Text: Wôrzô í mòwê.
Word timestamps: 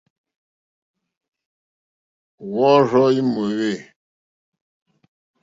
Wôrzô 2.53 3.03
í 3.19 3.21
mòwê. 3.33 3.73